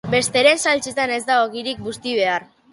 Besteren 0.11 0.61
saltsetan 0.69 1.15
ez 1.17 1.21
da 1.29 1.39
ogirik 1.51 1.87
busti 1.91 2.19
behar. 2.25 2.53